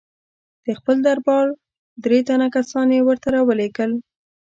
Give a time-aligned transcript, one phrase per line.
[0.65, 1.47] د خپل دربار
[2.03, 3.91] درې تنه کسان یې ورته را ولېږل.